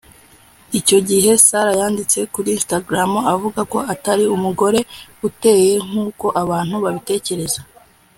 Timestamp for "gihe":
1.09-1.29